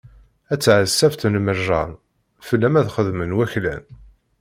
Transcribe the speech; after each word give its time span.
A 0.53 0.55
taɛeṣṣabt 0.63 1.21
n 1.27 1.33
lmerjan, 1.35 1.91
fell-am 2.47 2.75
ad 2.79 2.87
xedmen 2.95 3.35
waklan. 3.37 3.83